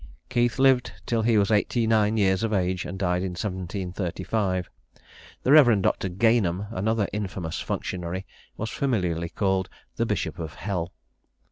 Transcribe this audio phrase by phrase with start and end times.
[0.29, 4.67] Keith lived till he was eighty nine years of age, and died in 1735.
[5.43, 5.79] The Rev.
[5.79, 6.09] Dr.
[6.09, 8.25] Gaynham, another infamous functionary,
[8.57, 10.91] was familiarly called the Bishop of Hell.